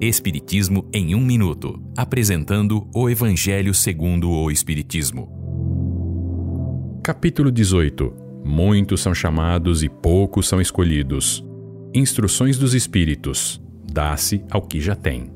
[0.00, 5.28] Espiritismo em um minuto, apresentando o Evangelho segundo o Espiritismo.
[7.02, 8.14] Capítulo 18.
[8.44, 11.44] Muitos são chamados e poucos são escolhidos.
[11.92, 13.60] Instruções dos Espíritos.
[13.92, 15.32] Dá-se ao que já tem.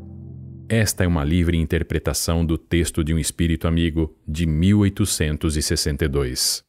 [0.68, 6.62] Esta é uma livre interpretação do texto de um espírito amigo de 1862.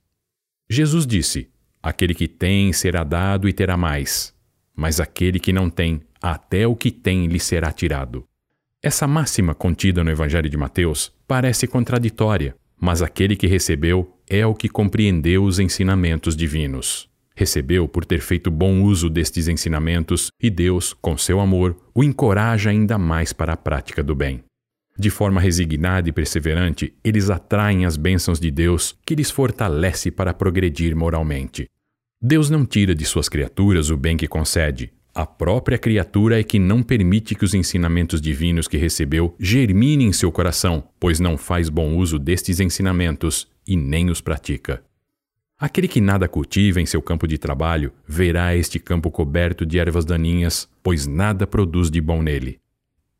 [0.67, 1.47] Jesus disse:
[1.79, 4.32] Aquele que tem será dado e terá mais,
[4.75, 8.25] mas aquele que não tem, até o que tem lhe será tirado.
[8.81, 14.53] Essa máxima contida no Evangelho de Mateus parece contraditória, mas aquele que recebeu é o
[14.53, 17.09] que compreendeu os ensinamentos divinos.
[17.35, 22.69] Recebeu por ter feito bom uso destes ensinamentos e Deus, com seu amor, o encoraja
[22.69, 24.43] ainda mais para a prática do bem.
[24.97, 30.33] De forma resignada e perseverante, eles atraem as bênçãos de Deus que lhes fortalece para
[30.33, 31.67] progredir moralmente.
[32.25, 34.93] Deus não tira de suas criaturas o bem que concede.
[35.13, 40.13] A própria criatura é que não permite que os ensinamentos divinos que recebeu germinem em
[40.13, 44.81] seu coração, pois não faz bom uso destes ensinamentos e nem os pratica.
[45.59, 50.05] Aquele que nada cultiva em seu campo de trabalho verá este campo coberto de ervas
[50.05, 52.57] daninhas, pois nada produz de bom nele.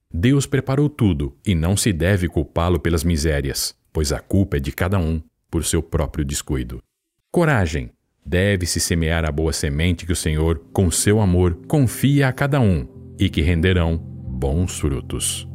[0.10, 4.72] Deus preparou tudo e não se deve culpá-lo pelas misérias, pois a culpa é de
[4.72, 6.82] cada um por seu próprio descuido.
[7.30, 7.92] Coragem!
[8.26, 12.88] Deve-se semear a boa semente que o Senhor, com seu amor, confia a cada um
[13.20, 15.48] e que renderão bons frutos.